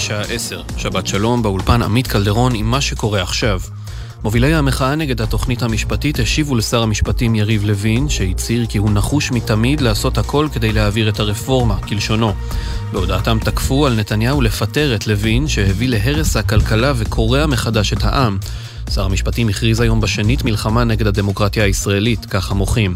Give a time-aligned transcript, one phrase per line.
[0.00, 0.62] לשעה 10.
[0.76, 3.60] שבת שלום, באולפן עמית קלדרון עם מה שקורה עכשיו.
[4.24, 9.80] מובילי המחאה נגד התוכנית המשפטית השיבו לשר המשפטים יריב לוין, שהצהיר כי הוא נחוש מתמיד
[9.80, 12.32] לעשות הכל כדי להעביר את הרפורמה, כלשונו.
[12.92, 18.38] בהודעתם תקפו על נתניהו לפטר את לוין, שהביא להרס הכלכלה וקורע מחדש את העם.
[18.94, 22.94] שר המשפטים הכריז היום בשנית מלחמה נגד הדמוקרטיה הישראלית, כך המוחים.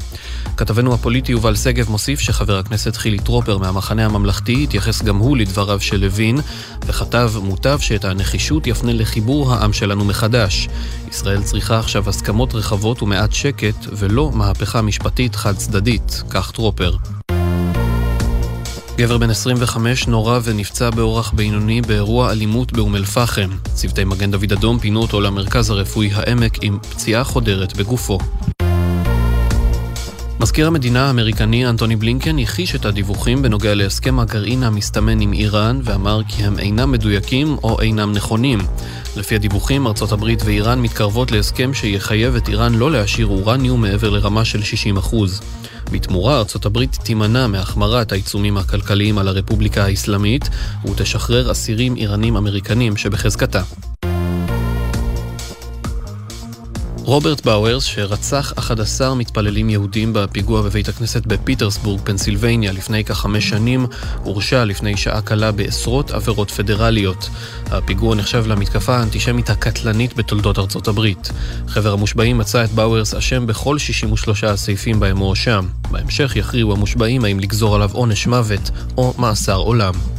[0.57, 5.81] כתבנו הפוליטי יובל שגב מוסיף שחבר הכנסת חילי טרופר מהמחנה הממלכתי התייחס גם הוא לדבריו
[5.81, 6.39] של לוין,
[6.87, 10.69] וכתב מוטב שאת הנחישות יפנה לחיבור העם שלנו מחדש.
[11.09, 16.97] ישראל צריכה עכשיו הסכמות רחבות ומעט שקט, ולא מהפכה משפטית חד צדדית, כך טרופר.
[18.99, 23.51] גבר בן 25 נורה ונפצע באורח בינוני באירוע אלימות באום אל-פחם.
[23.75, 28.19] צוותי מגן דוד אדום פינו אותו למרכז הרפואי העמק עם פציעה חודרת בגופו.
[30.41, 36.21] מזכיר המדינה האמריקני אנטוני בלינקן הכחיש את הדיווחים בנוגע להסכם הגרעין המסתמן עם איראן ואמר
[36.29, 38.59] כי הם אינם מדויקים או אינם נכונים.
[39.17, 44.45] לפי הדיווחים, ארצות הברית ואיראן מתקרבות להסכם שיחייב את איראן לא להשאיר אורניום מעבר לרמה
[44.45, 45.15] של 60%.
[45.93, 50.49] בתמורה, ארצות הברית תימנע מהחמרת העיצומים הכלכליים על הרפובליקה האסלאמית
[50.85, 53.63] ותשחרר אסירים איראנים אמריקנים שבחזקתה.
[57.07, 63.87] רוברט באוורס, שרצח 11 מתפללים יהודים בפיגוע בבית הכנסת בפיטרסבורג, פנסילבניה, לפני כחמש שנים,
[64.23, 67.29] הורשע לפני שעה קלה בעשרות עבירות פדרליות.
[67.71, 71.31] הפיגוע נחשב למתקפה האנטישמית הקטלנית בתולדות ארצות הברית.
[71.69, 75.67] חבר המושבעים מצא את באוורס אשם בכל 63 הסעיפים בהם הוא הואשם.
[75.91, 80.14] בהמשך יכריעו המושבעים האם לגזור עליו עונש מוות או מאסר עולם.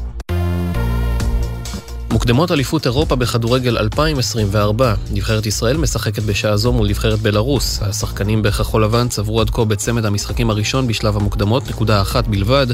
[2.16, 4.94] מוקדמות אליפות אירופה בכדורגל 2024.
[5.12, 7.80] נבחרת ישראל משחקת בשעה זו מול נבחרת בלארוס.
[7.82, 12.68] השחקנים בכחול לבן צברו עד כה בצמד המשחקים הראשון בשלב המוקדמות נקודה אחת בלבד,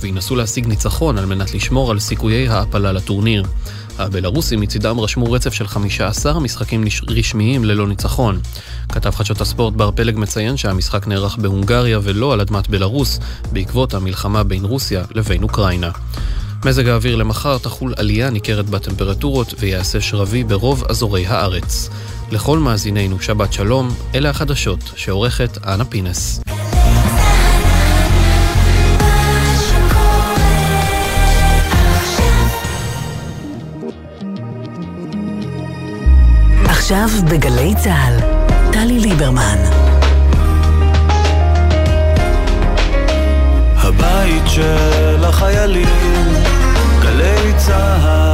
[0.00, 3.44] וינסו להשיג ניצחון על מנת לשמור על סיכויי העפלה לטורניר.
[3.98, 8.40] הבלארוסים מצידם רשמו רצף של 15 משחקים רשמיים ללא ניצחון.
[8.88, 13.20] כתב חדשות הספורט בר פלג מציין שהמשחק נערך בהונגריה ולא על אדמת בלארוס,
[13.52, 15.90] בעקבות המלחמה בין רוסיה לבין אוקראינה.
[16.64, 21.88] מזג האוויר למחר תחול עלייה ניכרת בטמפרטורות ויעשה שרבי ברוב אזורי הארץ.
[22.30, 26.40] לכל מאזינינו שבת שלום, אלה החדשות שעורכת אנה פינס.
[36.64, 38.20] עכשיו בגלי צה"ל,
[38.72, 39.58] טלי ליברמן.
[43.76, 46.53] הבית של החיילים,
[47.34, 48.33] גלי צה"ל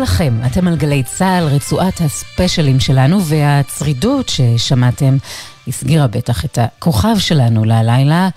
[0.00, 0.40] לכם.
[0.46, 5.16] אתם על גלי צה"ל, רצועת הספיישלים שלנו, והצרידות ששמעתם
[5.68, 8.28] הסגירה בטח את הכוכב שלנו ללילה,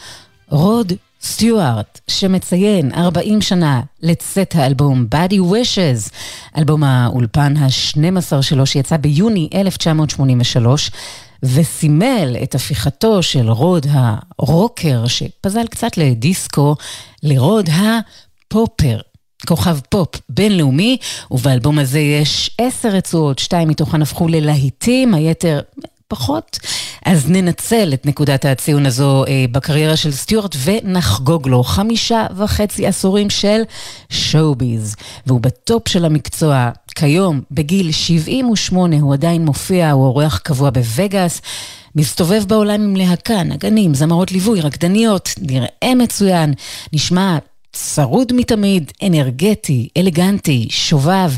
[0.50, 6.12] רוד סטיוארט, שמציין 40 שנה לצאת האלבום Body Wishes,
[6.58, 10.92] אלבום האולפן ה-12 שלו שיצא ביוני 1983.
[11.44, 16.76] וסימל את הפיכתו של רוד הרוקר, שפזל קצת לדיסקו,
[17.24, 19.00] לרוד הפופר.
[19.48, 20.98] כוכב פופ בינלאומי,
[21.32, 25.62] ובאלבום הזה יש עשר רצועות, שתיים מתוכן הפכו ללהיטים, היתר
[26.08, 26.60] פחות.
[27.06, 33.30] אז ננצל את נקודת הציון הזו אה, בקריירה של סטיוארט ונחגוג לו חמישה וחצי עשורים
[33.30, 33.62] של
[34.10, 34.96] show-biz.
[35.28, 41.42] והוא בטופ של המקצוע כיום, בגיל 78, הוא עדיין מופיע, הוא אורח קבוע בווגאס.
[41.96, 46.54] מסתובב בעולם עם להקה, נגנים, זמרות ליווי, רקדניות, נראה מצוין,
[46.94, 47.38] נשמע
[47.74, 51.32] צרוד מתמיד, אנרגטי, אלגנטי, שובב,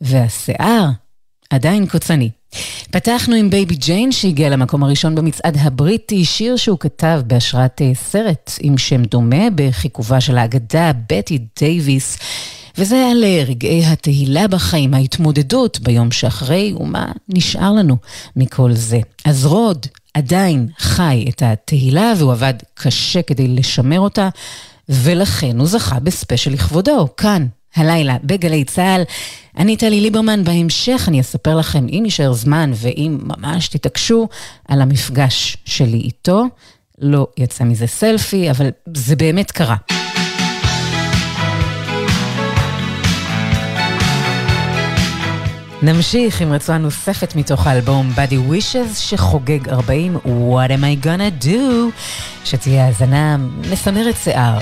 [0.00, 0.86] והשיער
[1.50, 2.30] עדיין קוצני.
[2.90, 8.52] פתחנו עם Baby Jane שהגיע למקום הראשון במצעד הבריטי, שיר שהוא כתב בהשראת אה, סרט
[8.60, 12.18] עם שם דומה בכיכובה של האגדה בטי דייוויס.
[12.78, 17.96] וזה היה לרגעי התהילה בחיים, ההתמודדות ביום שאחרי, ומה נשאר לנו
[18.36, 19.00] מכל זה.
[19.24, 24.28] אז רוד עדיין חי את התהילה, והוא עבד קשה כדי לשמר אותה.
[24.88, 27.46] ולכן הוא זכה בספיישל לכבודו, כאן,
[27.76, 29.02] הלילה, בגלי צה"ל.
[29.58, 34.28] אני טלי ליברמן, בהמשך אני אספר לכם, אם יישאר זמן ואם ממש תתעקשו,
[34.68, 36.44] על המפגש שלי איתו.
[36.98, 39.76] לא יצא מזה סלפי, אבל זה באמת קרה.
[45.82, 51.56] נמשיך עם רצועה נוספת מתוך האלבום Body Wishes שחוגג 40 What am I gonna do?
[52.44, 53.36] שתהיה האזנה
[53.70, 54.58] מסמרת שיער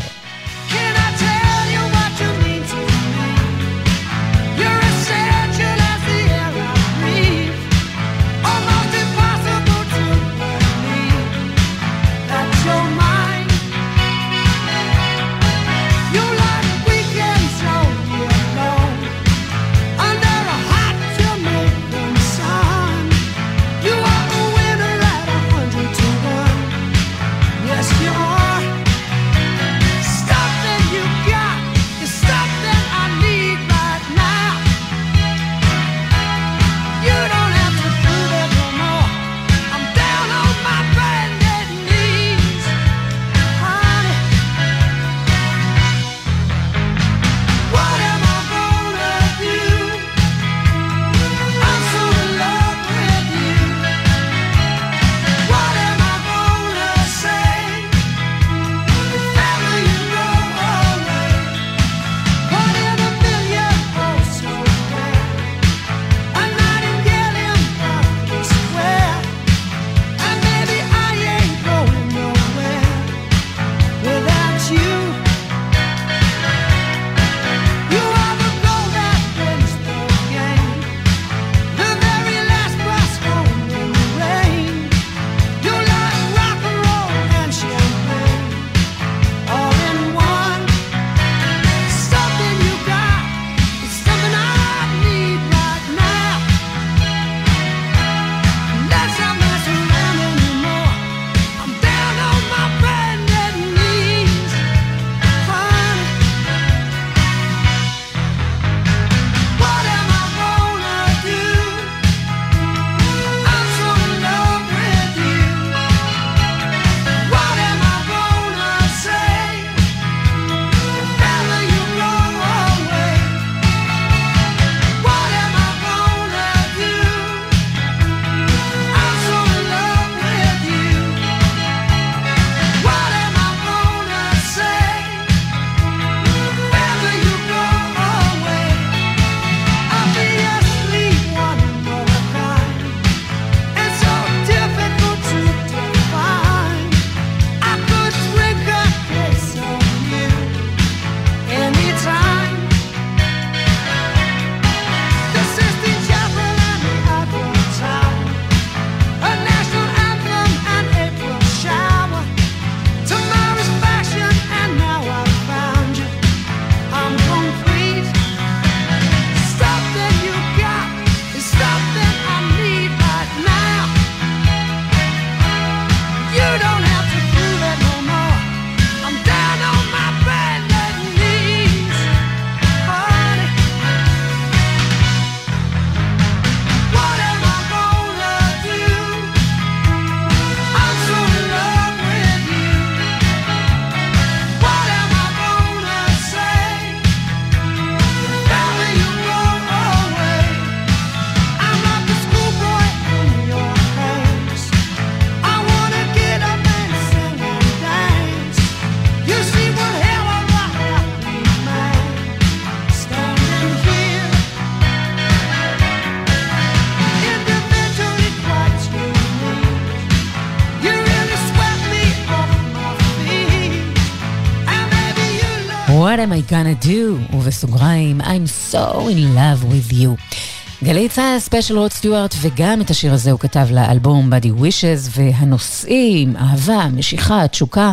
[226.51, 227.37] gonna do?
[227.37, 230.37] ובסוגריים, I'm so in love with you.
[230.85, 236.37] גלי צה"ל ספיישל רוד סטיוארט, וגם את השיר הזה הוא כתב לאלבום Body Wishes, והנושאים,
[236.37, 237.93] אהבה, משיכה, תשוקה,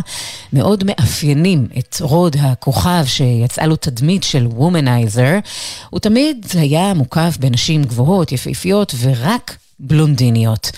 [0.52, 5.38] מאוד מאפיינים את רוד הכוכב שיצאה לו תדמית של womanizer.
[5.90, 10.70] הוא תמיד היה מוקף בנשים גבוהות, יפהפיות, ורק בלונדיניות.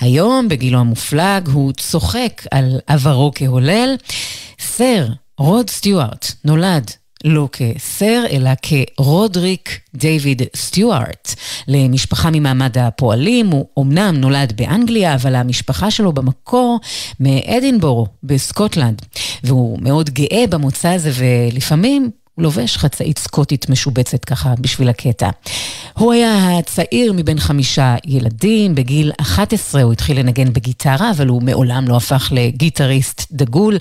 [0.00, 3.96] היום, בגילו המופלג, הוא צוחק על עברו כהולל.
[4.60, 5.06] סר
[5.38, 6.90] רוד סטיוארט נולד
[7.24, 11.34] לא כסר, אלא כרודריק דיוויד סטיוארט.
[11.68, 16.80] למשפחה ממעמד הפועלים, הוא אמנם נולד באנגליה, אבל המשפחה שלו במקור
[17.20, 19.02] מאדינבורו בסקוטלנד.
[19.44, 25.30] והוא מאוד גאה במוצא הזה, ולפעמים הוא לובש חצאית סקוטית משובצת ככה בשביל הקטע.
[25.94, 31.88] הוא היה הצעיר מבין חמישה ילדים, בגיל 11 הוא התחיל לנגן בגיטרה, אבל הוא מעולם
[31.88, 33.78] לא הפך לגיטריסט דגול.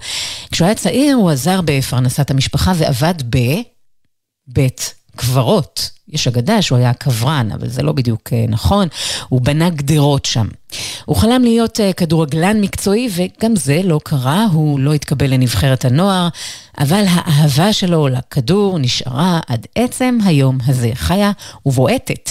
[0.51, 3.13] כשהוא היה צעיר הוא עזר בפרנסת המשפחה ועבד
[4.47, 5.89] בבית קברות.
[6.09, 8.87] יש אגדה שהוא היה קברן, אבל זה לא בדיוק אה, נכון.
[9.29, 10.47] הוא בנה גדרות שם.
[11.05, 16.27] הוא חלם להיות אה, כדורגלן מקצועי, וגם זה לא קרה, הוא לא התקבל לנבחרת הנוער,
[16.79, 21.31] אבל האהבה שלו לכדור נשארה עד עצם היום הזה, חיה
[21.65, 22.29] ובועטת.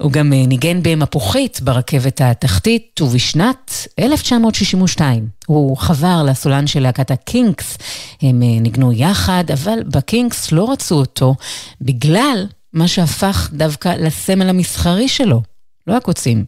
[0.00, 7.78] הוא גם אה, ניגן במפוחית ברכבת התחתית, ובשנת 1962 הוא חבר לסולן של להקת הקינקס.
[8.22, 11.34] הם ניגנו יחד, אבל בקינקס לא רצו אותו
[11.80, 15.42] בגלל מה שהפך דווקא לסמל המסחרי שלו.
[15.86, 16.44] לא הקוצים,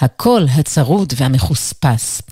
[0.00, 2.22] הקול הצרוד והמחוספס.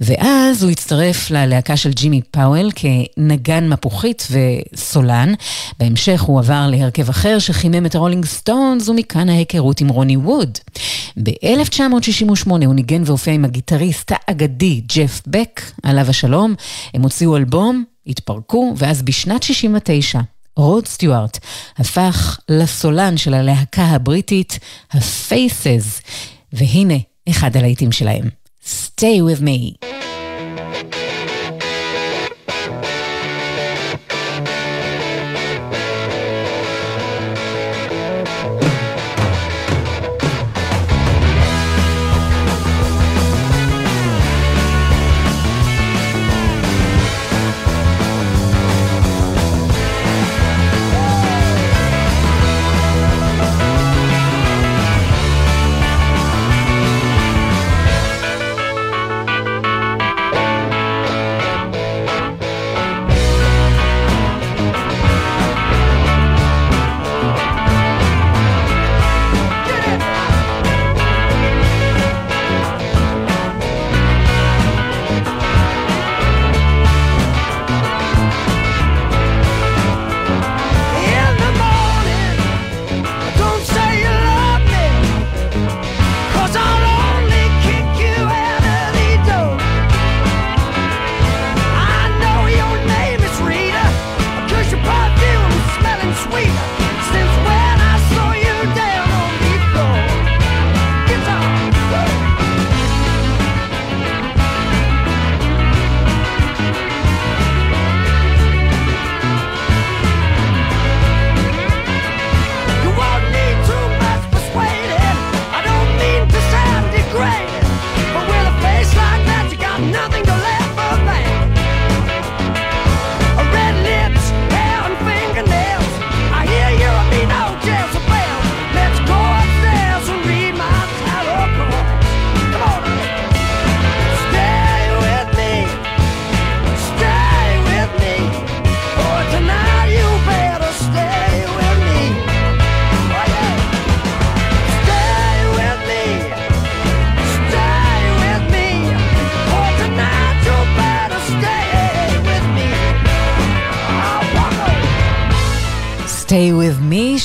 [0.00, 5.34] ואז הוא הצטרף ללהקה של ג'ימי פאוול כנגן מפוחית וסולן.
[5.78, 10.58] בהמשך הוא עבר להרכב אחר שחימם את הרולינג סטונס, ומכאן ההיכרות עם רוני ווד.
[11.22, 16.54] ב-1968 הוא ניגן והופיע עם הגיטריסט האגדי ג'ף בק, עליו השלום.
[16.94, 20.20] הם הוציאו אלבום, התפרקו, ואז בשנת 69'
[20.56, 21.38] רוד סטיוארט
[21.78, 24.58] הפך לסולן של הלהקה הבריטית,
[24.92, 26.02] ה-Faces,
[26.52, 28.28] והנה אחד הלהיטים שלהם,
[28.64, 29.99] Stay with me.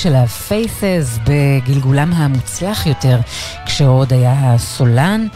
[0.05, 3.19] של ה-Faces בגלגולם המוצלח יותר,
[3.65, 5.27] כשעוד היה סולן.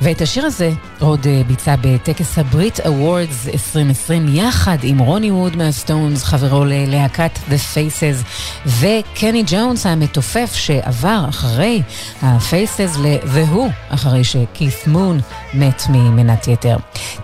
[0.00, 5.56] ואת השיר הזה עוד אה, ביצע בטקס ה Brit Awards 2020 יחד עם רוני ווד
[5.56, 8.26] מהסטונס, חברו ללהקת The Faces,
[8.66, 11.82] וקני ג'ונס המתופף שעבר אחרי
[12.22, 15.20] ה-Faces ל-והוא, אחרי שקית' מון
[15.54, 16.76] מת ממנת יתר.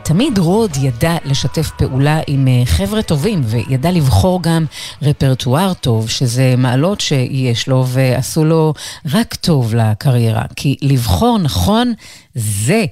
[0.02, 4.64] תמיד רוד ידע לשתף פעולה עם אה, חבר'ה טובים, וידע לבחור גם
[5.02, 8.74] רפרטואר טוב, שזה מעלות שיש לו ועשו לו
[9.12, 10.44] רק טוב לקריירה.
[10.56, 11.92] כי לבחור נכון
[12.34, 12.84] זה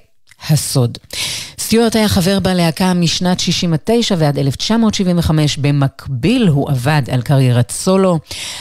[0.48, 0.98] הסוד.
[1.58, 8.18] סטיוארט היה חבר בלהקה משנת 69 ועד 1975, במקביל הוא עבד על קריירת סולו.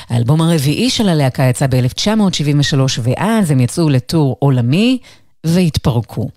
[0.10, 4.98] האלבום הרביעי של הלהקה יצא ב-1973 ואז הם יצאו לטור עולמי.
[5.44, 6.30] והתפרקו.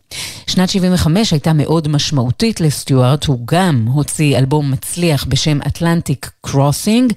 [0.47, 7.13] שנת 75 הייתה מאוד משמעותית לסטיוארט, הוא גם הוציא אלבום מצליח בשם אטלנטיק קרוסינג,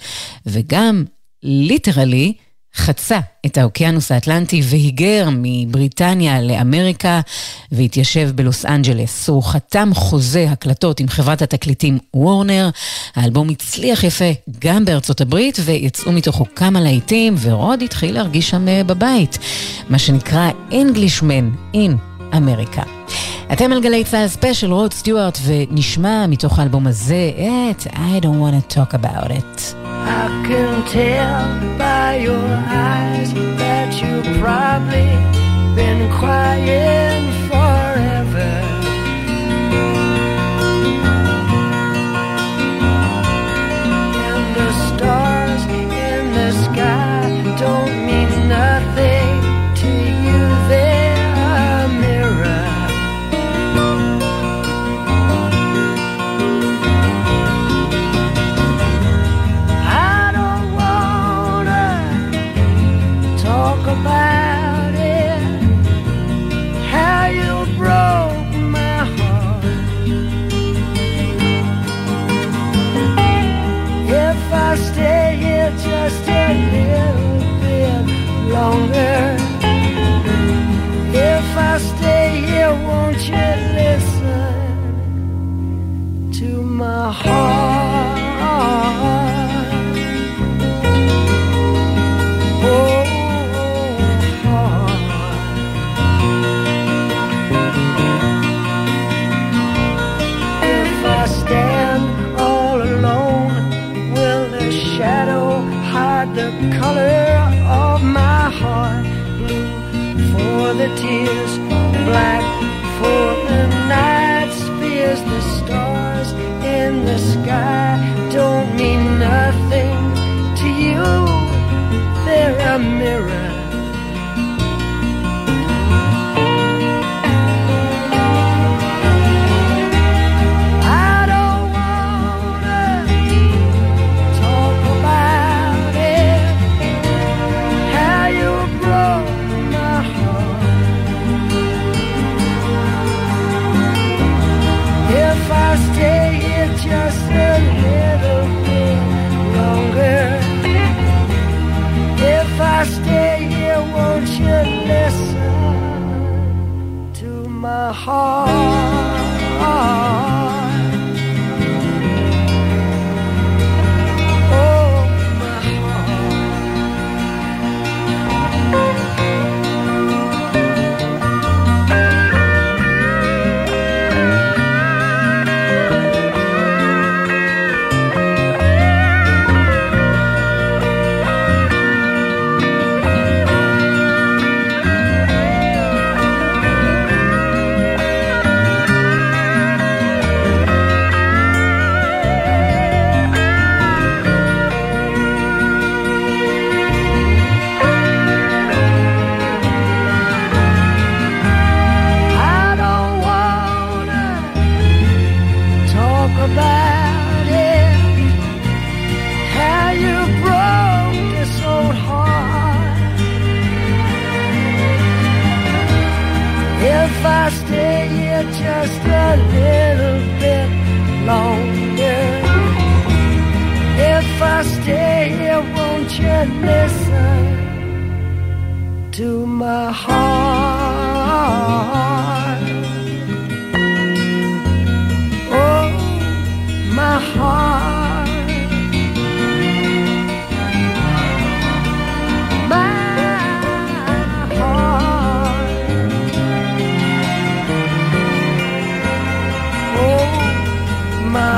[0.45, 1.03] וגם
[1.43, 2.33] literally
[2.75, 7.21] חצה את האוקיינוס האטלנטי והיגר מבריטניה לאמריקה
[7.71, 9.29] והתיישב בלוס אנג'לס.
[9.29, 12.69] הוא חתם חוזה הקלטות עם חברת התקליטים וורנר.
[13.15, 18.83] האלבום הצליח יפה גם בארצות הברית ויצאו מתוכו כמה להיטים ורוד התחיל להרגיש שם אה,
[18.83, 19.37] בבית.
[19.89, 21.91] מה שנקרא Englishman in
[22.37, 22.83] אמריקה.
[23.53, 27.31] אתם על גלי צה"ל ספיישל רוד סטיוארט ונשמע מתוך האלבום הזה
[27.71, 29.75] את I don't want to talk about it.
[30.05, 35.09] I can tell by your eyes that you've probably
[35.75, 37.42] been crying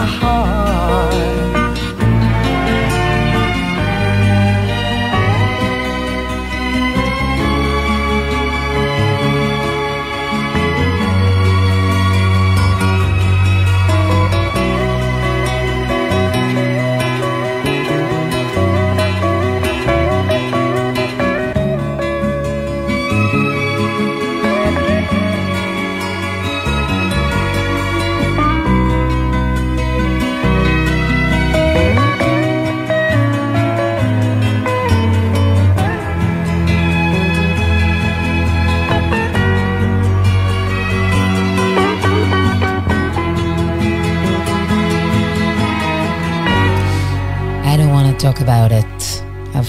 [0.05, 0.44] heart.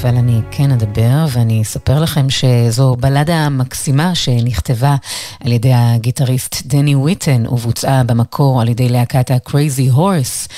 [0.06, 4.96] אבל אני כן אדבר, ואני אספר לכם שזו בלדה מקסימה שנכתבה
[5.40, 10.52] על ידי הגיטריסט דני וויטן, ובוצעה במקור על ידי להקת ה-Crazy Horse,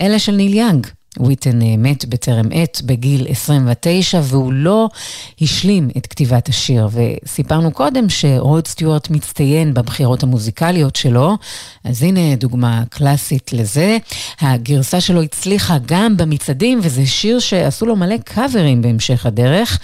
[0.00, 0.86] אלה של ניל יאנג.
[1.18, 4.88] וויטן אה, מת בטרם עת בגיל 29 והוא לא
[5.40, 6.88] השלים את כתיבת השיר.
[6.92, 11.36] וסיפרנו קודם שרוד סטיוארט מצטיין בבחירות המוזיקליות שלו,
[11.84, 13.98] אז הנה דוגמה קלאסית לזה.
[14.40, 19.78] הגרסה שלו הצליחה גם במצעדים וזה שיר שעשו לו מלא קאברים בהמשך הדרך.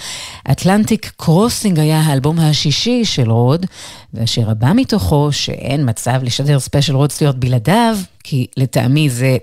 [0.51, 3.67] Atlantic Crossing היה האלבום השישי של רוד,
[4.15, 9.37] והשיר הבא מתוכו, שאין מצב לשדר ספיישל רוד סטיוארט בלעדיו, כי לטעמי זה.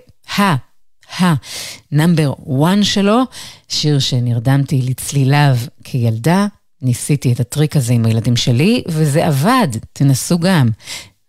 [1.18, 2.32] ה number
[2.64, 3.22] 1 שלו,
[3.68, 6.46] שיר שנרדמתי לצליליו כילדה.
[6.82, 10.68] ניסיתי את הטריק הזה עם הילדים שלי, וזה עבד, תנסו גם.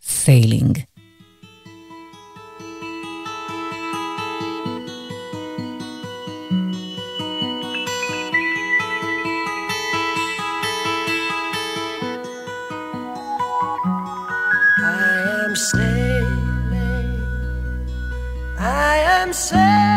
[0.08, 0.80] סיילינג.
[15.74, 16.07] I
[19.28, 19.97] themselves.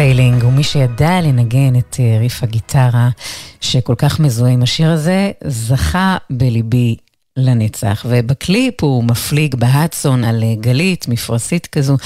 [0.00, 3.08] Sailing, ומי שידע לנגן את אה, ריף הגיטרה
[3.60, 6.96] שכל כך מזוהה עם השיר הזה, זכה בליבי
[7.36, 8.06] לנצח.
[8.08, 11.96] ובקליפ הוא מפליג בהדסון על אה, גלית, מפרשית כזו,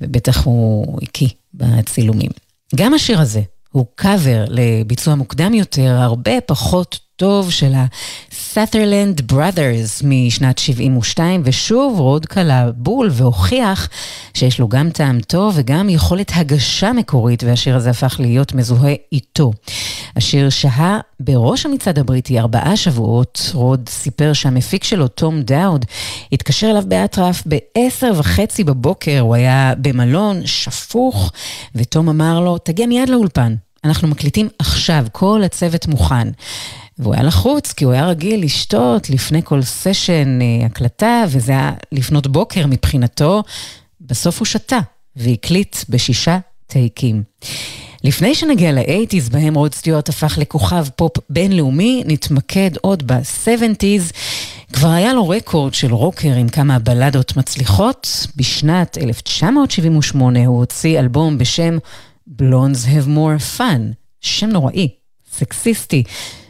[0.00, 2.30] ובטח הוא הקיא בצילומים.
[2.76, 3.40] גם השיר הזה
[3.72, 12.26] הוא קאבר לביצוע מוקדם יותר, הרבה פחות טוב של ה-Sutherland Brothers משנת 72, ושוב רוד
[12.26, 13.88] קלע בול והוכיח
[14.34, 19.52] שיש לו גם טעם טוב וגם יכולת הגשה מקורית, והשיר הזה הפך להיות מזוהה איתו.
[20.16, 25.84] השיר שהה בראש המצעד הבריטי ארבעה שבועות, רוד סיפר שהמפיק שלו, תום דאוד,
[26.32, 31.32] התקשר אליו באטרף בעשר וחצי בבוקר, הוא היה במלון שפוך,
[31.74, 33.54] ותום אמר לו, תגיע מיד לאולפן.
[33.84, 36.28] אנחנו מקליטים עכשיו, כל הצוות מוכן.
[36.98, 41.72] והוא היה לחוץ, כי הוא היה רגיל לשתות לפני כל סשן אה, הקלטה, וזה היה
[41.92, 43.42] לפנות בוקר מבחינתו.
[44.00, 44.78] בסוף הוא שתה,
[45.16, 47.22] והקליט בשישה טייקים.
[48.04, 54.12] לפני שנגיע לאייטיז, בהם רוד סטיוארט הפך לכוכב פופ בינלאומי, נתמקד עוד ב-70's.
[54.72, 58.26] כבר היה לו רקורד של רוקר עם כמה בלדות מצליחות.
[58.36, 61.78] בשנת 1978 הוא הוציא אלבום בשם
[62.28, 63.80] Blondes Have More Fun,
[64.20, 64.88] שם נוראי,
[65.32, 66.02] סקסיסטי.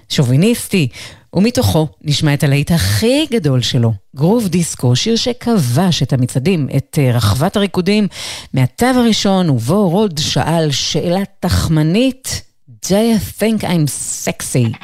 [0.09, 0.89] שוביניסטי,
[1.35, 7.11] ומתוכו נשמע את הלהיט הכי גדול שלו, גרוב דיסקו, שיר שכבש את המצעדים, את אה,
[7.13, 8.09] רחבת הריקודים,
[8.55, 12.43] מהתו הראשון, ובו רוד שאל שאלה תחמנית,
[12.89, 14.77] Do you think I'm sexy?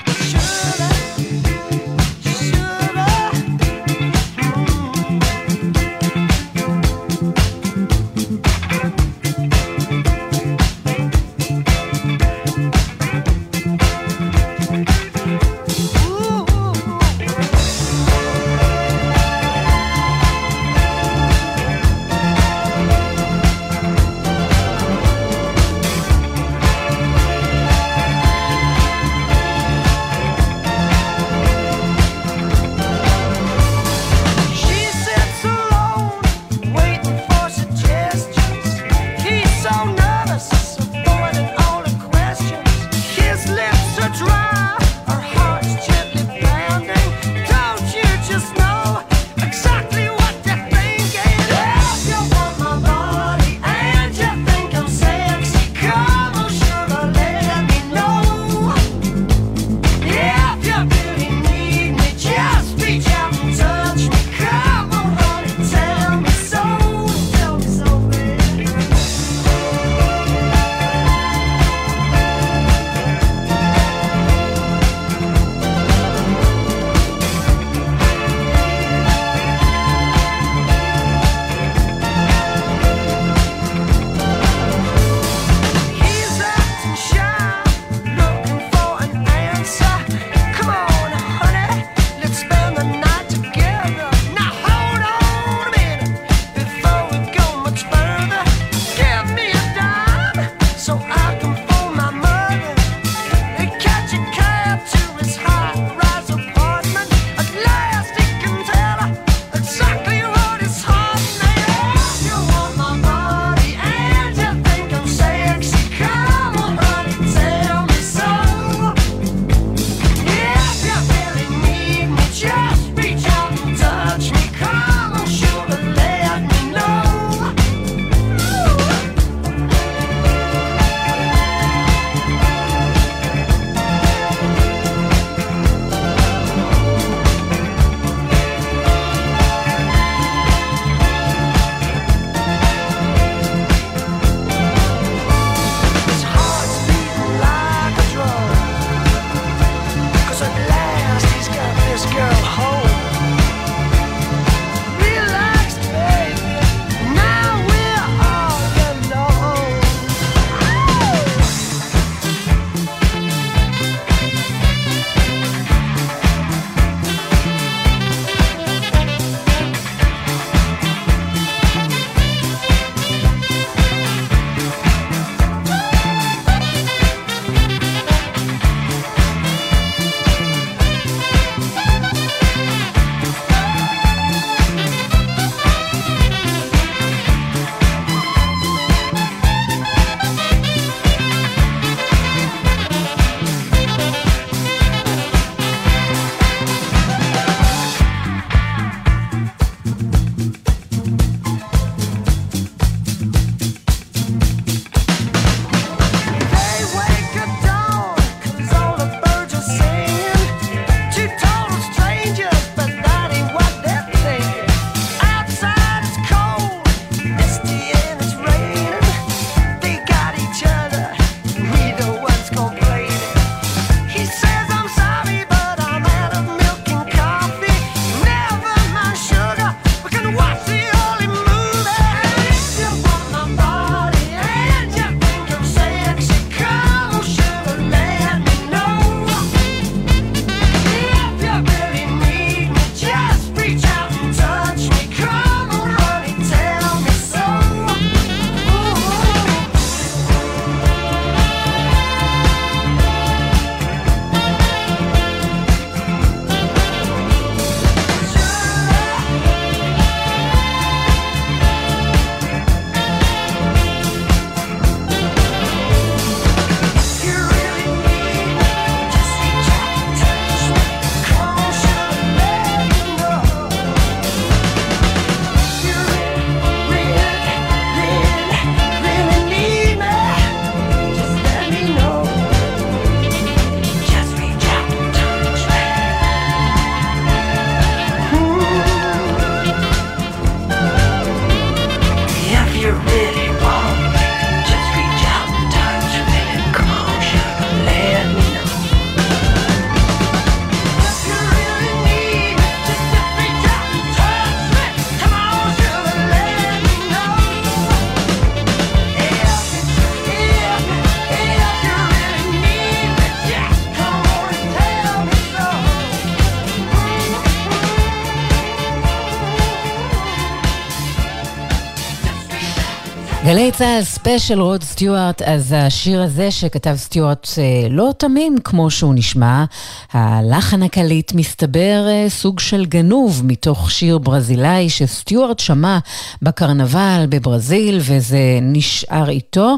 [323.44, 329.14] גלי צה"ל ספיישל רוד סטיוארט, אז השיר הזה שכתב סטיוארט אה, לא תמים כמו שהוא
[329.14, 329.64] נשמע,
[330.12, 335.98] הלחן הקליט מסתבר אה, סוג של גנוב מתוך שיר ברזילאי שסטיוארט שמע
[336.42, 339.76] בקרנבל בברזיל וזה נשאר איתו.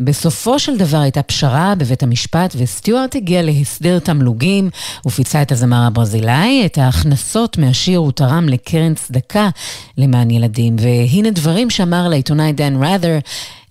[0.00, 4.70] בסופו של דבר הייתה פשרה בבית המשפט וסטיוארט הגיע להסדר תמלוגים,
[5.02, 9.48] הוא פיצה את הזמר הברזילאי, את ההכנסות מהשיר הוא תרם לקרן צדקה
[9.98, 10.76] למען ילדים.
[10.78, 13.18] והנה דברים שאמר לעיתונאי דן ראת'ר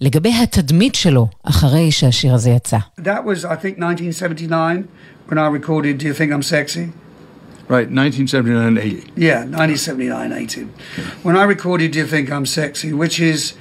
[0.02, 2.78] לגבי התדמית שלו אחרי שהשיר הזה יצא.
[3.00, 4.84] That was, I think, 1979
[5.28, 6.92] when I recorded Do You Think I'm Sexy?
[7.70, 9.12] Right, 1979 80.
[9.16, 10.68] Yeah, 1979, 80.
[11.24, 13.54] When I recorded Do You Think I'm Sexy, which is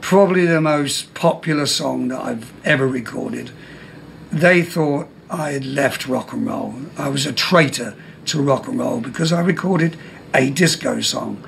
[0.00, 3.50] probably the most popular song that I've ever recorded.
[4.30, 6.74] They thought I had left rock and roll.
[6.96, 7.94] I was a traitor
[8.26, 9.96] to rock and roll because I recorded
[10.34, 11.44] a disco song.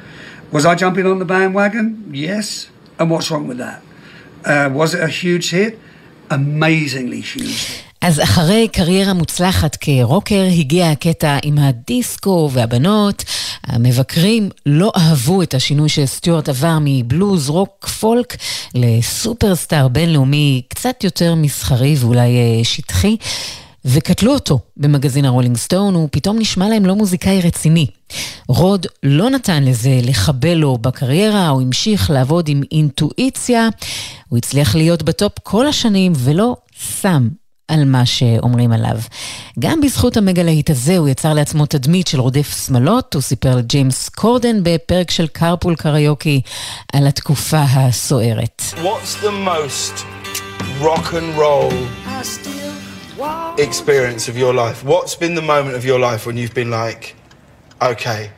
[0.51, 2.11] Was I jumping on the bandwagon?
[2.13, 2.71] Yes.
[2.99, 3.83] And what's wrong with that?
[4.45, 5.79] Uh, was it a huge hit?
[6.31, 7.85] Amazingly huge.
[8.01, 13.25] אז אחרי קריירה מוצלחת כרוקר, הגיע הקטע עם הדיסקו והבנות.
[13.65, 18.37] המבקרים לא אהבו את השינוי שסטיוארט עבר מבלוז, רוק, פולק,
[18.75, 23.17] לסופרסטאר בינלאומי קצת יותר מסחרי ואולי אה, שטחי.
[23.85, 27.87] וקטלו אותו במגזין הרולינג סטון, הוא פתאום נשמע להם לא מוזיקאי רציני.
[28.49, 33.69] רוד לא נתן לזה לחבל לו בקריירה, הוא המשיך לעבוד עם אינטואיציה,
[34.29, 36.57] הוא הצליח להיות בטופ כל השנים ולא
[37.01, 37.29] שם
[37.69, 38.99] על מה שאומרים עליו.
[39.59, 44.57] גם בזכות המגה-להיט הזה הוא יצר לעצמו תדמית של רודף שמלות, הוא סיפר לג'יימס קורדן
[44.63, 46.41] בפרק של Carpool Karaoke
[46.93, 48.63] על התקופה הסוערת.
[48.77, 50.05] What's the most
[50.81, 51.73] rock and roll
[53.59, 54.85] experience of your life?
[54.85, 57.15] What's been the moment of your life when you've been like,
[57.83, 58.31] okay,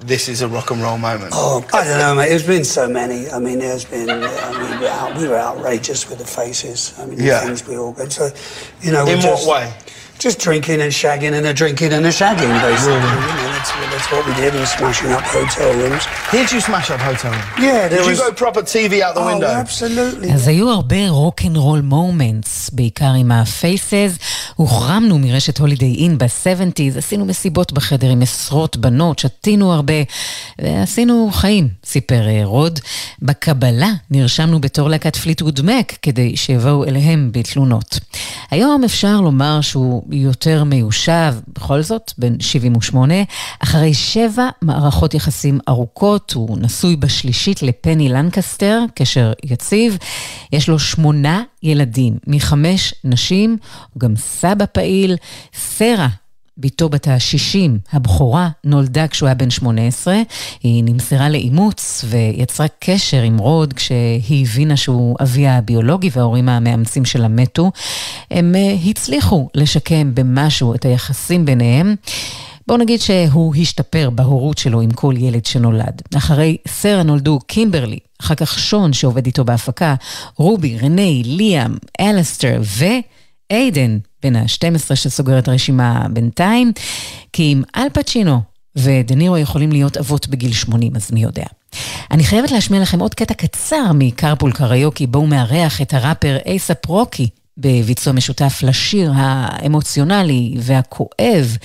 [0.00, 1.30] this is a rock and roll moment?
[1.34, 2.28] Oh, I don't know, mate.
[2.28, 3.28] There's been so many.
[3.30, 4.08] I mean, there's been.
[4.08, 6.94] Uh, I mean, we were, out, we were outrageous with the faces.
[6.98, 7.40] I mean, the Yeah.
[7.40, 8.08] things we all go.
[8.08, 8.30] So,
[8.80, 9.72] you know, In just, what way?
[10.18, 12.94] Just drinking and shagging and a drinking and a shagging, basically.
[12.94, 13.47] You know,
[13.98, 16.04] that's, what we did, and smashing up hotel rooms.
[16.30, 17.46] Did you smash up hotel room?
[17.58, 18.18] Yeah, there Did was.
[18.18, 19.48] you go proper TV out the oh, window?
[19.64, 20.32] absolutely.
[20.34, 24.18] אז היו הרבה רוקנרול moments, בעיקר עם ה Faces.
[24.56, 29.94] הוחרמנו מרשת Holiday Inn ב-70's, עשינו מסיבות בחדר עם עשרות בנות, שתינו הרבה,
[30.58, 32.80] ועשינו חיים, סיפר אה, רוד.
[33.22, 37.98] בקבלה נרשמנו בתור להקת Fleetwood Mac, כדי שיבואו אליהם בתלונות.
[38.50, 43.14] היום אפשר לומר שהוא יותר מיושב, בכל זאת, בן 78,
[43.60, 49.98] אחרי שבע מערכות יחסים ארוכות, הוא נשוי בשלישית לפני לנקסטר, קשר יציב.
[50.52, 53.56] יש לו שמונה ילדים מחמש נשים,
[53.92, 55.16] הוא גם סבא פעיל.
[55.54, 56.08] סרה,
[56.58, 60.16] בתו בת ה-60, הבכורה, נולדה כשהוא היה בן 18.
[60.62, 67.28] היא נמסרה לאימוץ ויצרה קשר עם רוד כשהיא הבינה שהוא אביה הביולוגי וההורים המאמצים שלה
[67.28, 67.70] מתו.
[68.30, 71.94] הם אה, הצליחו לשקם במשהו את היחסים ביניהם.
[72.68, 76.02] בואו נגיד שהוא השתפר בהורות שלו עם כל ילד שנולד.
[76.16, 79.94] אחרי סרה נולדו קימברלי, אחר כך שון שעובד איתו בהפקה,
[80.36, 82.60] רובי, רני, ליאם, אלסטר
[83.50, 86.72] ואיידן, בן ה-12 שסוגר את הרשימה בינתיים,
[87.32, 88.40] כי אם אל פצ'ינו
[88.76, 91.46] ודנירו יכולים להיות אבות בגיל 80, אז מי יודע.
[92.10, 96.36] אני חייבת להשמיע לכם עוד קטע קצר מ Carpool Karaoke, בו הוא מארח את הראפר
[96.46, 97.28] אייסאפ רוקי.
[97.58, 101.56] בביצוע משותף לשיר האמוציונלי והכואב,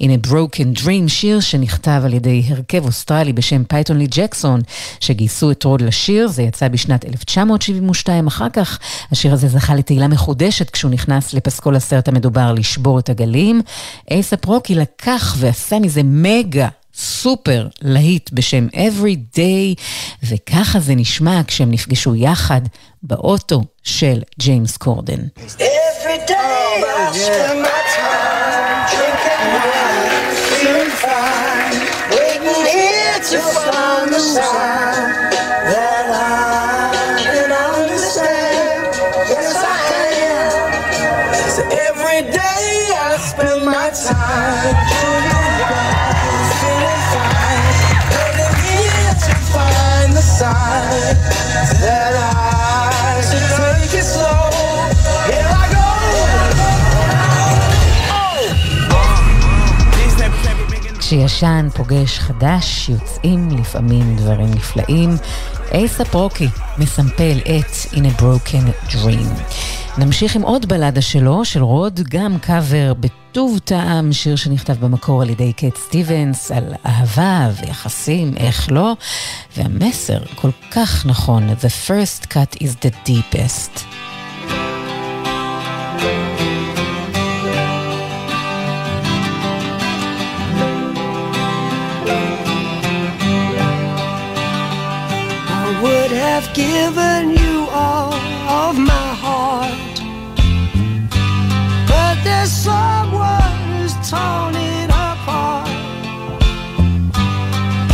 [0.00, 4.60] הנה Broken Dream, שיר שנכתב על ידי הרכב אוסטרלי בשם Python Lee Jackson,
[5.00, 8.78] שגייסו את רוד לשיר, זה יצא בשנת 1972, אחר כך
[9.12, 13.60] השיר הזה זכה לתהילה מחודשת כשהוא נכנס לפסקול הסרט המדובר לשבור את הגלים.
[14.10, 16.68] אייסאפ רוקי לקח ועשה מזה מגה.
[16.94, 19.82] סופר להיט בשם Everyday,
[20.22, 22.60] וככה זה נשמע כשהם נפגשו יחד
[23.02, 25.20] באוטו של ג'יימס קורדן.
[25.58, 26.18] Every
[42.26, 45.29] day oh, I spend my time
[61.26, 65.10] כשישן פוגש חדש, יוצאים לפעמים דברים נפלאים.
[65.72, 66.48] אייסאפ רוקי
[66.78, 69.40] מסמפל את In a Broken Dream.
[69.98, 72.92] נמשיך עם עוד בלדה שלו, של רוד, גם קאבר
[73.32, 78.92] טוב טעם, שיר שנכתב במקור על ידי קט סטיבנס, על אהבה ויחסים, איך לא,
[79.56, 83.99] והמסר כל כך נכון, The first cut is the deepest.
[96.40, 98.14] Have given you all
[98.64, 99.96] of my heart.
[101.86, 105.68] But there's someone who's torn it apart.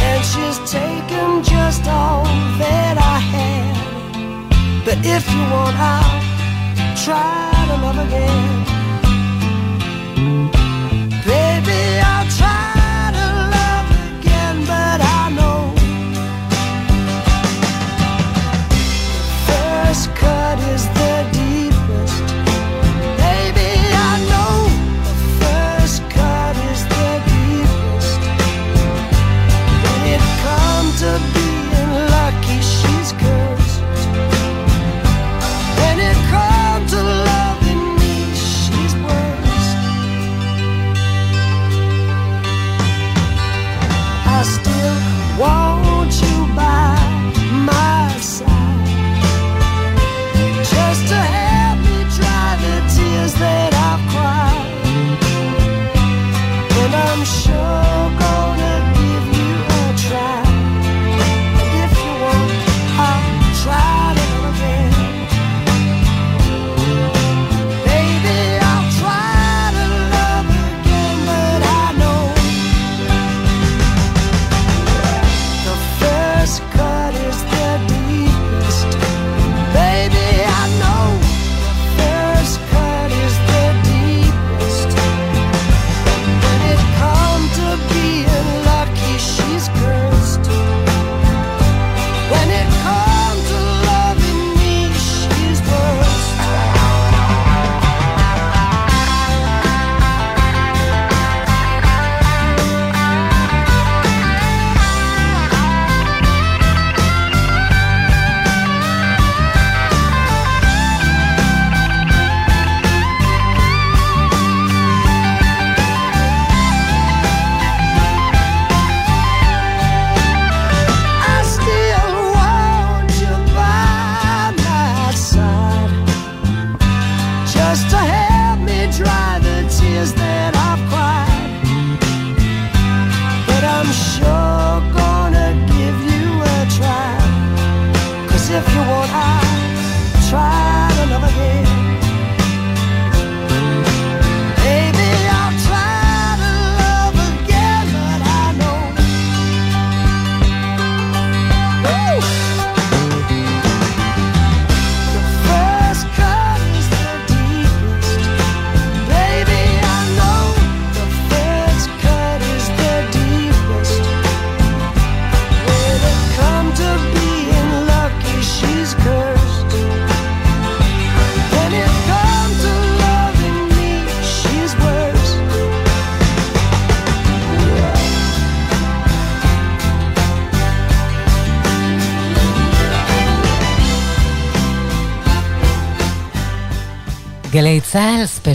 [0.07, 2.25] And she's taken just all
[2.63, 4.85] that I had.
[4.85, 8.76] But if you want, I'll try to love again.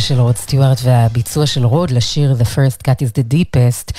[0.01, 3.93] צה"ל, ספיישל רוד סטיוארט והביצוע של רוד לשיר The First Cut is the Deepest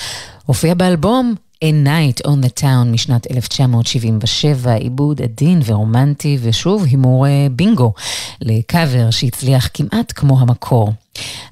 [0.45, 7.47] הופיע באלבום A Night on the Town משנת 1977, עיבוד עדין ורומנטי ושוב הימור אה,
[7.51, 7.93] בינגו
[8.41, 10.93] לקאבר שהצליח כמעט כמו המקור.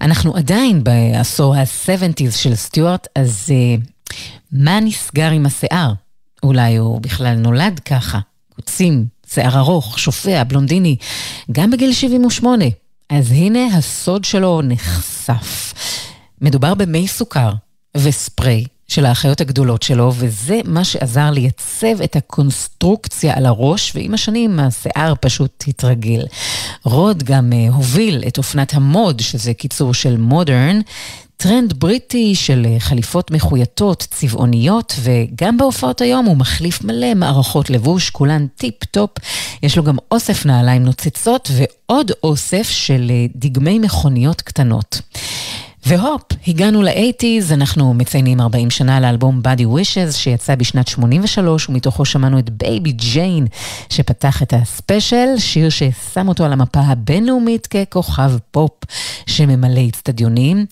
[0.01, 4.13] אנחנו עדיין בעשור ה-70's של סטיוארט, אז אה,
[4.51, 5.93] מה נסגר עם השיער?
[6.43, 8.19] אולי הוא בכלל נולד ככה,
[8.55, 10.95] קוצים, שיער ארוך, שופע, בלונדיני,
[11.51, 12.65] גם בגיל 78.
[13.11, 15.73] אז הנה הסוד שלו נחשף.
[16.41, 17.51] מדובר במי סוכר
[17.97, 24.59] וספרי של האחיות הגדולות שלו, וזה מה שעזר לייצב את הקונסטרוקציה על הראש, ועם השנים
[24.59, 26.25] השיער פשוט התרגל.
[26.83, 30.79] רוד גם אה, הוביל את אופנת המוד, שזה קיצור של מודרן,
[31.37, 38.47] טרנד בריטי של חליפות מחויטות, צבעוניות, וגם בהופעות היום הוא מחליף מלא מערכות לבוש, כולן
[38.47, 39.09] טיפ-טופ.
[39.63, 45.01] יש לו גם אוסף נעליים נוצצות ועוד אוסף של דגמי מכוניות קטנות.
[45.85, 52.39] והופ, הגענו לאייטיז, אנחנו מציינים 40 שנה לאלבום Body Wishes שיצא בשנת 83 ומתוכו שמענו
[52.39, 53.47] את Baby Jane
[53.89, 58.71] שפתח את הספיישל, שיר ששם אותו על המפה הבינלאומית ככוכב פופ
[59.27, 60.65] שממלא אצטדיונים.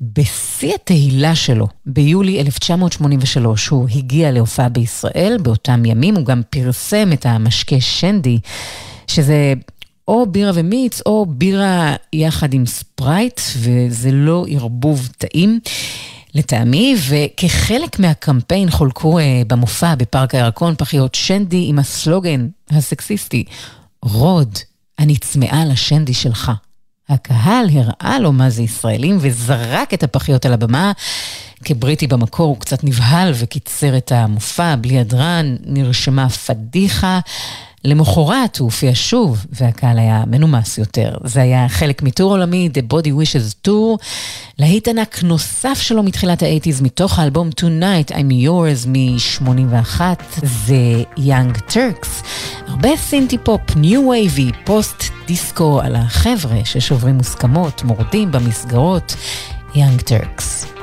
[0.00, 7.26] בשיא התהילה שלו, ביולי 1983, הוא הגיע להופעה בישראל, באותם ימים הוא גם פרסם את
[7.26, 8.38] המשקה שנדי.
[9.06, 9.54] שזה
[10.12, 15.60] או בירה ומיץ, או בירה יחד עם ספרייט, וזה לא ערבוב טעים.
[16.34, 23.44] לטעמי, וכחלק מהקמפיין חולקו אה, במופע בפארק הירקון פחיות שנדי עם הסלוגן הסקסיסטי,
[24.02, 24.58] רוד,
[24.98, 26.52] אני צמאה לשנדי שלך.
[27.08, 30.92] הקהל הראה לו מה זה ישראלים וזרק את הפחיות על הבמה.
[31.64, 37.20] כבריטי במקור הוא קצת נבהל וקיצר את המופע, בלי הדרן, נרשמה פדיחה.
[37.84, 41.16] למחרת הוא הופיע שוב, והקהל היה מנומס יותר.
[41.24, 44.04] זה היה חלק מ tour עולמי, The Body Wishes Tour.
[44.58, 50.00] להיט ענק נוסף שלו מתחילת האייטיז, מתוך האלבום Tonight I'm Yours מ-81,
[50.42, 52.26] זה Young Turks.
[52.68, 59.16] הרבה סינטי פופ, ניו וייבי, פוסט דיסקו על החבר'ה ששוברים מוסכמות, מורדים במסגרות,
[59.74, 60.81] Young Turks.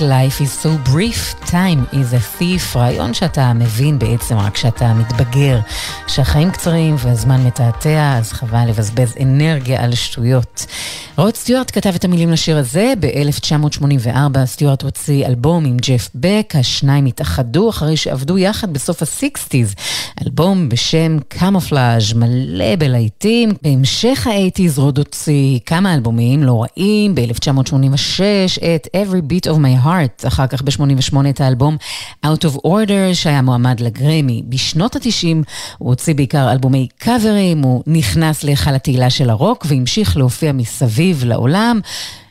[0.00, 5.58] Life is so brief, time is a thief, רעיון שאתה מבין בעצם רק כשאתה מתבגר,
[6.06, 10.66] שהחיים קצרים והזמן מתעתע, אז חבל לבזבז אנרגיה על שטויות.
[11.18, 17.06] רוד סטיוארט כתב את המילים לשיר הזה, ב-1984 סטיוארט הוציא אלבום עם ג'ף בק, השניים
[17.06, 19.80] התאחדו אחרי שעבדו יחד בסוף ה-60's,
[20.26, 23.52] אלבום בשם קמופלאז' מלא בלהיטים.
[23.62, 28.20] בהמשך ה-80's רוד הוציא כמה אלבומים לא רעים, ב-1986
[28.76, 31.76] את Every Beat of My Heart, אחר כך ב-88 את האלבום
[32.26, 34.42] Out of Order שהיה מועמד לגרמי.
[34.48, 35.26] בשנות ה-90
[35.78, 41.80] הוא הוציא בעיקר אלבומי קאברים, הוא נכנס להיכל התהילה של הרוק והמשיך להופיע מסביב לעולם.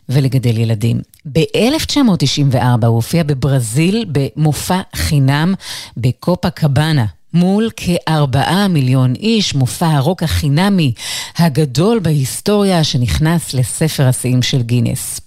[0.10, 1.02] ולגדל ילדים.
[1.32, 5.54] ב-1994 הוא הופיע בברזיל במופע חינם
[5.98, 7.06] בקופה קבאנה.
[7.34, 10.94] מול כארבעה מיליון איש, מופע הרוק החינמי
[11.38, 15.20] הגדול בהיסטוריה שנכנס לספר השיאים של גינס.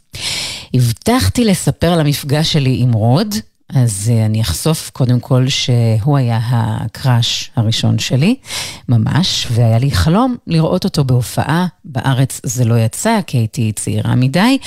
[0.75, 3.35] הבטחתי לספר על המפגש שלי עם רוד,
[3.75, 8.37] אז uh, אני אחשוף קודם כל שהוא היה הקראש הראשון שלי,
[8.89, 11.67] ממש, והיה לי חלום לראות אותו בהופעה.
[11.85, 14.59] בארץ זה לא יצא, כי הייתי צעירה מדי,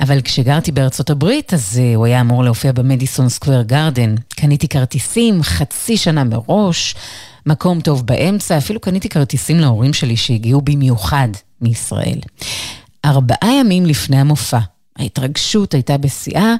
[0.00, 4.14] אבל כשגרתי בארצות הברית, אז uh, הוא היה אמור להופיע במדיסון סקוויר גרדן.
[4.28, 6.94] קניתי כרטיסים חצי שנה מראש,
[7.46, 11.28] מקום טוב באמצע, אפילו קניתי כרטיסים להורים שלי שהגיעו במיוחד
[11.60, 12.18] מישראל.
[13.04, 14.58] ארבעה ימים לפני המופע,
[14.98, 16.54] ההתרגשות הייתה בשיאה.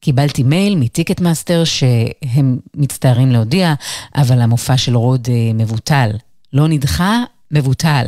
[0.00, 3.74] קיבלתי מייל מ Ticketmaster שהם מצטערים להודיע,
[4.14, 6.10] אבל המופע של רוד אה, מבוטל.
[6.52, 8.06] לא נדחה, מבוטל.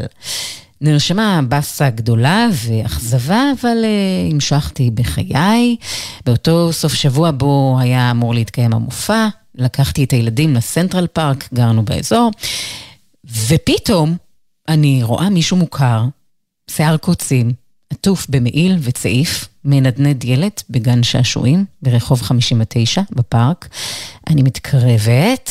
[0.80, 5.76] נרשמה באסה גדולה ואכזבה, אבל אה, המשכתי בחיי.
[6.26, 12.30] באותו סוף שבוע בו היה אמור להתקיים המופע, לקחתי את הילדים לסנטרל פארק, גרנו באזור,
[13.48, 14.16] ופתאום
[14.68, 16.04] אני רואה מישהו מוכר,
[16.70, 17.52] שיער קוצים,
[17.90, 23.68] עטוף במעיל וצעיף, מנדנד ילד בגן שעשועים ברחוב 59 בפארק.
[24.28, 25.50] אני מתקרבת,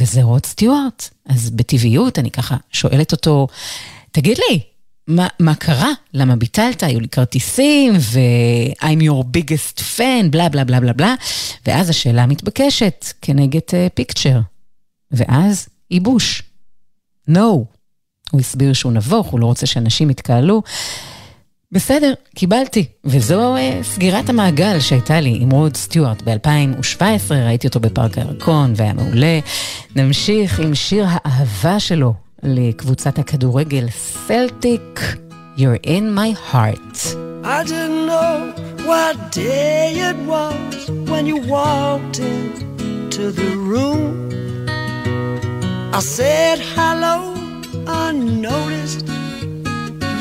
[0.00, 1.08] וזה רוד סטיוארט.
[1.26, 3.46] אז בטבעיות אני ככה שואלת אותו,
[4.12, 4.60] תגיד לי,
[5.06, 5.90] מה, מה קרה?
[6.14, 6.82] למה ביטלת?
[6.82, 11.14] היו לי כרטיסים, ו-I'm your biggest fan, בלה בלה בלה בלה בלה.
[11.66, 13.60] ואז השאלה המתבקשת, כנגד
[13.94, 14.38] פיקצ'ר.
[14.38, 14.42] Uh,
[15.12, 16.42] ואז ייבוש.
[17.30, 17.40] No.
[18.30, 20.62] הוא הסביר שהוא נבוך, הוא לא רוצה שאנשים יתקהלו.
[21.72, 22.84] בסדר, קיבלתי.
[23.04, 28.92] וזו uh, סגירת המעגל שהייתה לי עם רוד סטיוארט ב-2017, ראיתי אותו בפארק הירקון והיה
[28.92, 29.38] מעולה.
[29.96, 35.00] נמשיך עם שיר האהבה שלו לקבוצת הכדורגל סלטיק,
[35.56, 36.96] You're in my heart.
[37.44, 38.54] I didn't know
[38.90, 40.74] what day it was
[41.10, 44.30] when you walked into the room.
[45.98, 47.16] I said hello
[47.86, 49.19] unnoticed.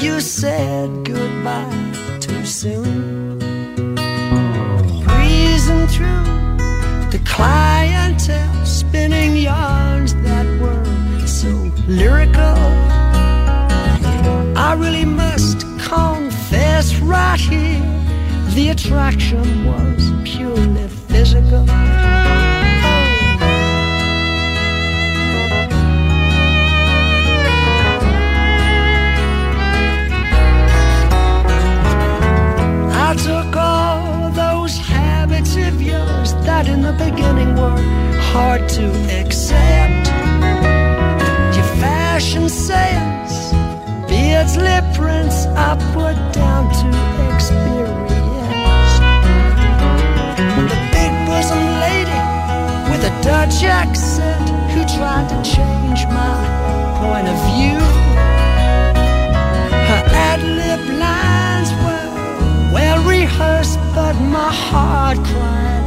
[0.01, 3.37] You said goodbye too soon.
[5.03, 6.23] Breezing through
[7.11, 11.49] the clientele, spinning yarns that were so
[11.85, 12.55] lyrical.
[14.57, 17.83] I really must confess right here
[18.55, 21.65] the attraction was purely physical.
[54.95, 56.35] Tried to change my
[56.99, 57.79] point of view.
[59.89, 65.78] Her ad lib lines were well rehearsed, but my heart cried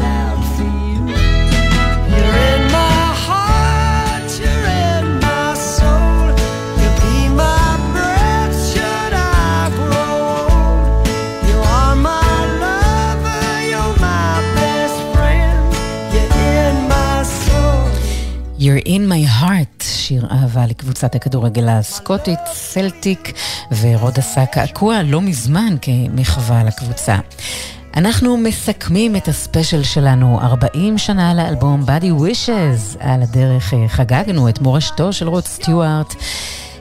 [18.85, 23.33] In my heart, שיר אהבה לקבוצת הכדורגל הסקוטית, סלטיק,
[23.81, 27.17] ורוד עשה קעקוע לא מזמן כמחווה לקבוצה.
[27.97, 32.97] אנחנו מסכמים את הספיישל שלנו, 40 שנה לאלבום Body Wishes.
[33.01, 36.15] על הדרך אה, חגגנו את מורשתו של רוד סטיוארט.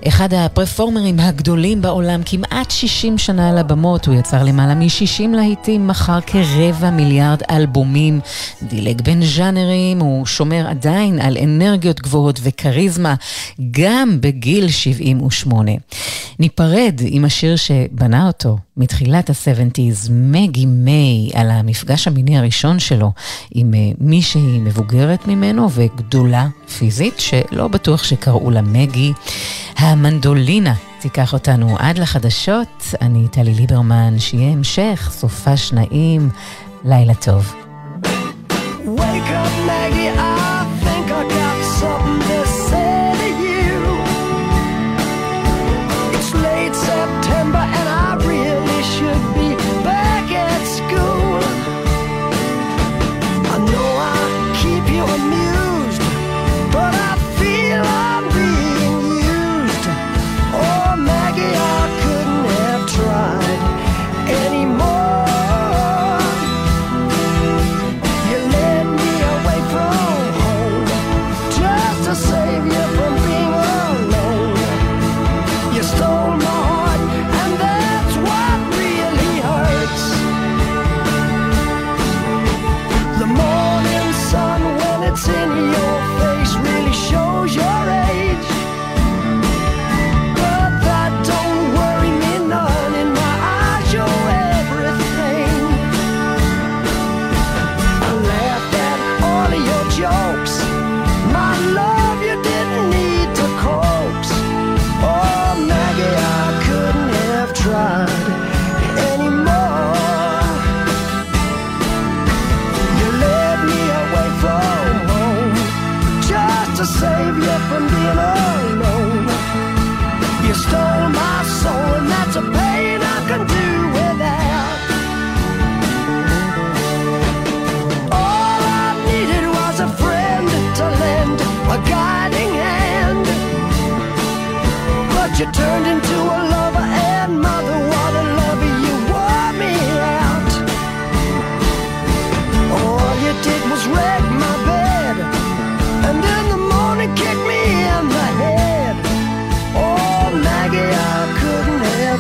[0.08, 6.22] אחד הפרפורמרים הגדולים בעולם, כמעט 60 שנה על הבמות, הוא יצר למעלה מ-60 להיטים, מכר
[6.22, 8.20] כרבע מיליארד אלבומים,
[8.64, 13.16] דילג בין ז'אנרים, הוא שומר עדיין על אנרגיות גבוהות וכריזמה,
[13.72, 15.72] גם בגיל 78.
[16.40, 23.12] ניפרד עם השיר שבנה אותו מתחילת ה-70's, מגי מיי, על המפגש המיני הראשון שלו
[23.52, 26.48] עם אה, מישהי מבוגרת ממנו וגדולה
[26.78, 29.14] פיזית, שלא בטוח שקראו לה מגי.
[29.92, 32.84] המנדולינה תיקח אותנו עד לחדשות.
[33.02, 36.30] אני טלי ליברמן, שיהיה המשך, סופה שנאים,
[36.86, 37.71] לילה טוב.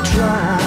[0.03, 0.60] try.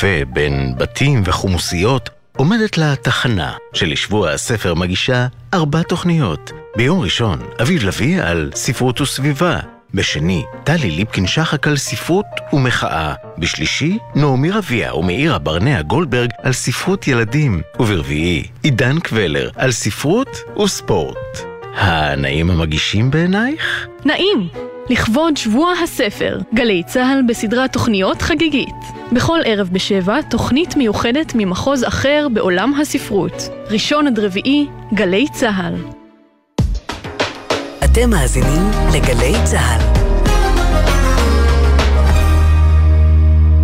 [0.00, 6.52] יפה בין בתים וחומוסיות עומדת לה תחנה שלשבוע הספר מגישה ארבע תוכניות.
[6.76, 9.60] ביום ראשון, אביב לביא על ספרות וסביבה.
[9.94, 13.14] בשני, טלי ליפקין-שחק על ספרות ומחאה.
[13.38, 17.62] בשלישי, נעמי רביע ומאירה ברנע גולדברג על ספרות ילדים.
[17.80, 21.38] וברביעי, עידן קבלר על ספרות וספורט.
[21.74, 23.86] הנאים המגישים בעינייך?
[24.04, 24.48] נעים!
[24.90, 28.74] לכבוד שבוע הספר, גלי צה"ל בסדרת תוכניות חגיגית.
[29.12, 33.48] בכל ערב בשבע, תוכנית מיוחדת ממחוז אחר בעולם הספרות.
[33.70, 35.74] ראשון עד רביעי, גלי צה"ל.
[37.84, 39.89] אתם מאזינים לגלי צה"ל.